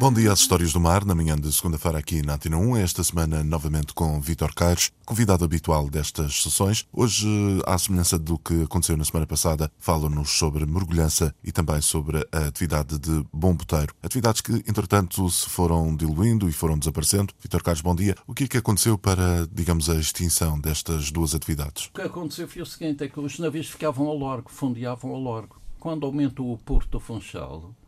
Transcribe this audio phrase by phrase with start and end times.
[0.00, 2.78] Bom dia às Histórias do Mar, na manhã de segunda-feira aqui na Antena 1.
[2.78, 6.86] Esta semana, novamente com Vítor Caires, convidado habitual destas sessões.
[6.90, 7.28] Hoje,
[7.66, 12.46] à semelhança do que aconteceu na semana passada, fala-nos sobre mergulhança e também sobre a
[12.46, 13.94] atividade de bomboteiro.
[14.02, 17.34] Atividades que, entretanto, se foram diluindo e foram desaparecendo.
[17.38, 18.16] Vítor Caires, bom dia.
[18.26, 21.88] O que é que aconteceu para, digamos, a extinção destas duas atividades?
[21.88, 25.22] O que aconteceu foi o seguinte, é que os navios ficavam ao largo, fundeavam ao
[25.22, 25.60] largo.
[25.78, 27.79] Quando aumentou o Porto Funchal, Uh,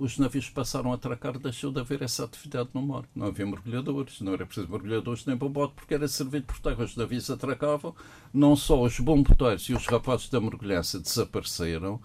[0.00, 3.04] os navios passaram a atracar, deixou de haver essa atividade no mar.
[3.14, 6.84] Não havia mergulhadores, não era preciso mergulhadores nem bombote, porque era servido por terra.
[6.84, 7.94] Os navios atracavam,
[8.32, 12.00] não só os bomboteiros e os rapazes da mergulhança desapareceram,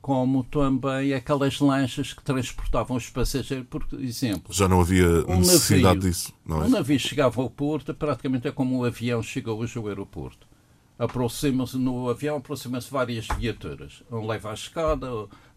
[0.00, 4.52] como também aquelas lanchas que transportavam os passageiros, por exemplo.
[4.52, 6.66] Já não havia um necessidade navio, disso, não é?
[6.66, 10.51] Um navio chegava ao porto, praticamente é como o avião chegou hoje ao aeroporto
[10.98, 14.02] aproximam-se no avião aproximam-se várias viaturas.
[14.10, 15.08] Um leva a escada,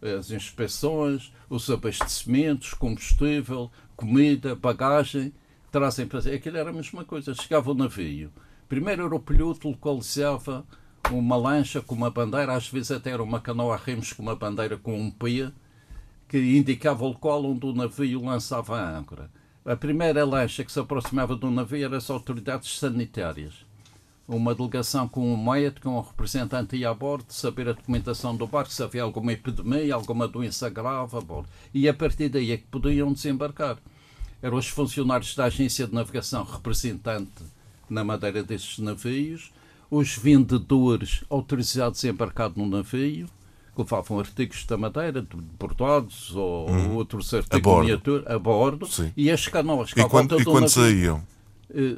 [0.02, 5.34] as inspeções, os abastecimentos, combustível, comida, bagagem,
[5.72, 7.34] trazem para aquilo era a mesma coisa.
[7.34, 8.32] Chegava o navio.
[8.68, 10.66] Primeiro era o piloto localizava
[11.12, 14.36] uma lancha com uma bandeira, às vezes até era uma canoa a remos com uma
[14.36, 15.52] bandeira com um P,
[16.28, 19.30] que indicava o local onde o navio lançava a âncora.
[19.64, 23.66] A primeira lancha que se aproximava do navio era as autoridades sanitárias
[24.28, 28.72] uma delegação com um médico, um representante ia a bordo, saber a documentação do barco,
[28.72, 31.48] se havia alguma epidemia, alguma doença grave a bordo.
[31.74, 33.78] E a partir daí é que podiam desembarcar.
[34.42, 37.44] Eram os funcionários da agência de navegação representante
[37.90, 39.52] na madeira desses navios,
[39.90, 43.28] os vendedores autorizados a embarcar no navio,
[43.76, 45.26] que levavam artigos da madeira,
[45.60, 46.96] bordados ou hum.
[46.96, 49.14] outros artigos miniatura a bordo, Sim.
[49.16, 49.92] e as canoas.
[49.96, 51.22] E quando, e quando saíam?
[51.70, 51.98] Eh,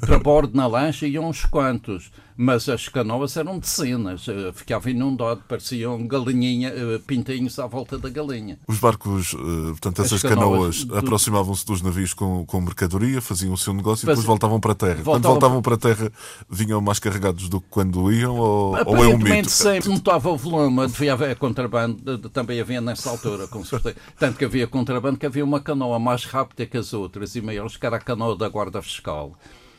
[0.00, 5.42] para bordo na lancha iam uns quantos, mas as canoas eram dezenas, uh, ficava inundado,
[5.48, 8.58] pareciam galinhinha, uh, pintinhos à volta da galinha.
[8.66, 9.34] Os barcos,
[9.70, 14.04] portanto, essas as canoas, canoas aproximavam-se dos navios com, com mercadoria, faziam o seu negócio
[14.04, 15.02] e depois voltavam para a terra.
[15.02, 15.12] Voltavam...
[15.12, 16.12] Quando voltavam para a terra,
[16.48, 19.50] vinham mais carregados do que quando iam, ou, ou é um mito?
[19.50, 23.96] sempre notava o volume, devia haver contrabando, também havia nessa altura, com certeza.
[24.18, 27.76] Tanto que havia contrabando que havia uma canoa mais rápida que as outras e maiores,
[27.76, 29.32] que era a canoa da Guarda Fiscal.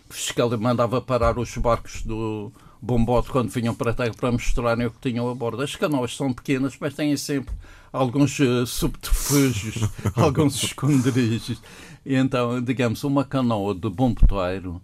[0.09, 2.51] O fiscal mandava parar os barcos do
[2.81, 5.61] bombote quando vinham para a terra para mostrarem o que tinham a bordo.
[5.61, 7.53] As canoas são pequenas, mas têm sempre
[7.91, 11.61] alguns uh, subterfúgios, alguns esconderijos.
[12.05, 14.81] E então, digamos, uma canoa de bomboteiro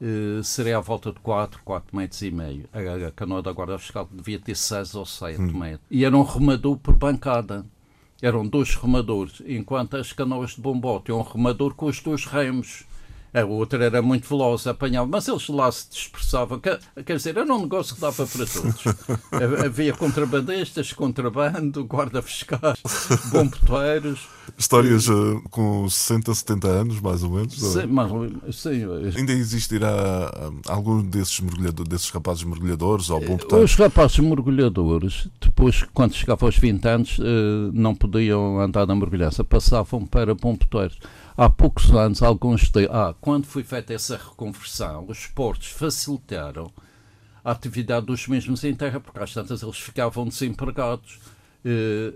[0.00, 2.68] uh, seria à volta de 4, 4 metros e meio.
[2.72, 5.58] A, a canoa da Guarda Fiscal devia ter 6 ou 7 hum.
[5.58, 5.86] metros.
[5.90, 7.64] E era um remador por bancada.
[8.20, 12.84] Eram dois remadores, enquanto as canoas de bombote tinham um remador com os dois remos.
[13.32, 16.58] A outra era muito veloz, apanhava, mas eles lá se dispersavam.
[16.60, 16.80] Quer,
[17.16, 18.84] dizer, era um negócio que dava para todos.
[19.64, 22.78] Havia contrabandistas, contrabando, guarda-fiscais,
[23.30, 24.26] bomboteiros.
[24.56, 27.54] Histórias uh, com 60, 70 anos, mais ou menos?
[27.54, 28.10] Sim, mas,
[28.56, 28.84] sim.
[29.16, 31.40] Ainda existirá uh, algum desses,
[31.86, 33.72] desses rapazes mergulhadores ou bomboteiros?
[33.72, 39.44] Os rapazes mergulhadores, depois, quando chegavam aos 20 anos, uh, não podiam andar na mergulhança,
[39.44, 40.98] passavam para bomboteiros
[41.38, 46.68] há poucos anos, alguns ah, quando foi feita essa reconversão, os portos facilitaram
[47.44, 51.20] a atividade dos mesmos em terra, porque às tantas eles ficavam desempregados.
[51.64, 52.12] Eh,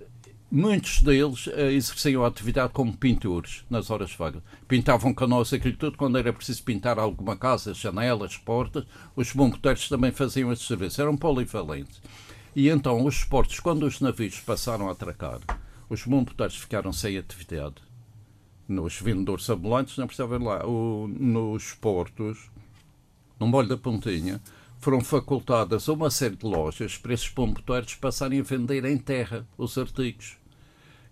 [0.51, 4.43] muitos deles eh, exerciam a atividade como pintores nas horas vagas.
[4.67, 8.85] Pintavam canoas, aquilo tudo, quando era preciso pintar alguma casa, janelas, portas,
[9.15, 12.03] os bomboteiros também faziam esse serviço, eram polivalentes.
[12.57, 15.39] E então os portos, quando os navios passaram a atracar,
[15.89, 17.92] os bomboteiros ficaram sem atividade
[18.73, 22.51] nos vendedores ambulantes, não precisa ver lá, o, nos portos,
[23.39, 24.41] no molho da Pontinha,
[24.79, 29.79] foram facultadas uma série de lojas para esses pompoteiros passarem a vender em terra os
[29.79, 30.37] artigos.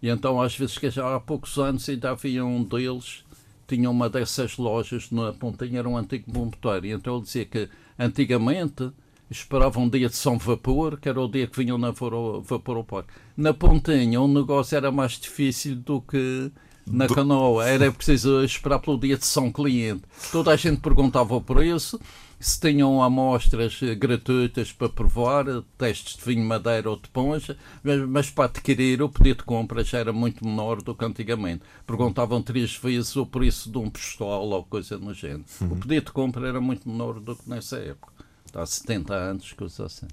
[0.03, 3.25] E então, às vezes, que já há poucos anos ainda havia um deles,
[3.69, 6.87] tinha uma dessas lojas na Pontinha, era um antigo pompoteiro.
[6.87, 7.69] E então ele dizia que
[7.99, 8.91] antigamente
[9.31, 12.85] esperavam um dia de São Vapor, que era o dia que vinham na vapor ao
[12.85, 13.13] parque.
[13.37, 16.51] Na Pontinha o negócio era mais difícil do que
[16.87, 17.15] na do...
[17.15, 17.69] canoa.
[17.69, 20.03] Era preciso esperar pelo dia de São Cliente.
[20.33, 22.01] Toda a gente perguntava o preço,
[22.39, 25.45] se tinham amostras gratuitas para provar,
[25.77, 29.85] testes de vinho madeira ou de ponja, mas, mas, para adquirir o pedido de compra
[29.85, 31.63] já era muito menor do que antigamente.
[31.87, 35.45] Perguntavam três vezes o preço de um pistola ou coisa no género.
[35.61, 35.73] Uhum.
[35.73, 38.13] O pedido de compra era muito menor do que nessa época.
[38.55, 40.09] Há 70 anos, coisa assim.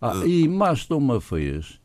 [0.00, 0.26] Ah, uh...
[0.26, 1.78] E mais de uma vez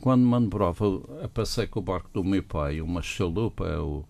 [0.00, 1.00] quando manobrava,
[1.32, 4.04] passei com o barco do meu pai, uma chalupa, é o,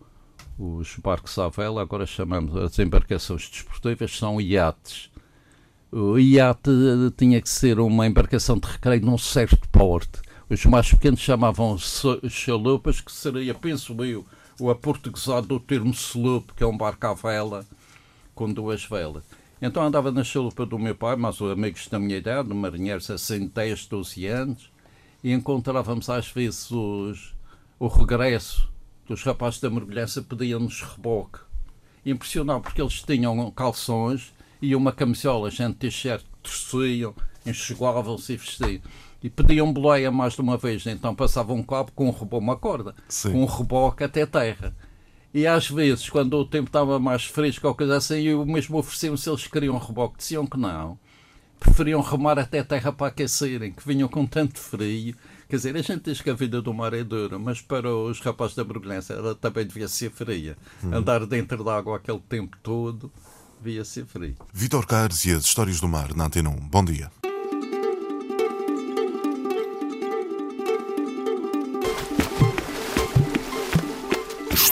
[0.59, 5.11] Os barcos à vela, agora chamamos as embarcações desportivas, são iates.
[5.93, 6.71] O iate
[7.17, 10.21] tinha que ser uma embarcação de recreio num certo porte.
[10.49, 11.77] Os mais pequenos chamavam
[12.29, 14.25] chalupas, que seria, penso eu,
[14.61, 17.67] o aportuguesado do termo sloop, que é um barco à vela
[18.35, 19.25] com duas velas.
[19.61, 23.47] Então andava na chalupa do meu pai, mas os amigos da minha idade, marinheiros assim,
[23.49, 24.70] 10, 12 anos,
[25.23, 27.35] e encontrávamos às vezes os,
[27.79, 28.71] o regresso
[29.07, 31.41] dos rapazes da mergulhança pediam-nos reboque.
[32.05, 34.33] Impressionante, porque eles tinham calções
[34.63, 37.15] e uma camisola, gente t-shirt, torciam,
[37.45, 38.81] enxugavam-se e vestiam.
[39.23, 42.57] E pediam boleia mais de uma vez, então passavam um cabo com um reboque, uma
[42.57, 43.33] corda, Sim.
[43.33, 44.75] com um reboque até terra.
[45.33, 49.17] E às vezes, quando o tempo estava mais fresco ou coisa assim, eu mesmo ofereciam
[49.17, 50.99] se eles queriam reboque, diziam que não.
[51.61, 55.15] Preferiam remar até terra para aquecerem, que vinham com tanto frio.
[55.49, 58.19] Quer dizer, a gente diz que a vida do mar é dura, mas para os
[58.21, 60.57] rapazes da mergulhança ela também devia ser fria.
[60.83, 60.95] Hum.
[60.95, 63.13] Andar dentro da água aquele tempo todo
[63.63, 64.37] devia ser frio.
[64.53, 66.69] Vitor Caires e as Histórias do Mar na Antena 1.
[66.69, 67.11] Bom dia.